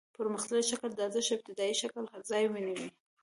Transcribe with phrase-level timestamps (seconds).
[0.17, 2.89] پرمختللي شکل د ارزښت د ابتدايي شکل ځای ونیو